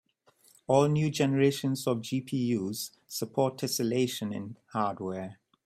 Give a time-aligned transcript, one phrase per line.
[0.65, 5.37] All new generations of GPUs support tesselation in hardware.